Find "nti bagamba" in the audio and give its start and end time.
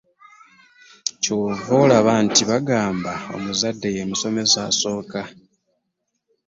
2.25-3.13